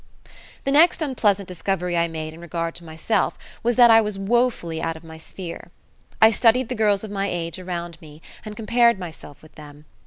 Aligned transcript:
The 0.63 0.71
next 0.71 1.03
unpleasant 1.03 1.47
discovery 1.47 1.95
I 1.95 2.07
made 2.07 2.33
in 2.33 2.39
regard 2.41 2.73
to 2.73 2.83
myself 2.83 3.37
was 3.61 3.75
that 3.75 3.91
I 3.91 4.01
was 4.01 4.17
woefully 4.17 4.81
out 4.81 4.95
of 4.97 5.03
my 5.03 5.19
sphere. 5.19 5.69
I 6.19 6.31
studied 6.31 6.69
the 6.69 6.73
girls 6.73 7.03
of 7.03 7.11
my 7.11 7.27
age 7.29 7.59
around 7.59 8.01
me, 8.01 8.19
and 8.43 8.55
compared 8.55 8.97
myself 8.97 9.43
with 9.43 9.53
them. 9.53 9.85